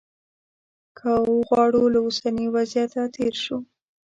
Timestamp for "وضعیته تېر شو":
2.55-3.57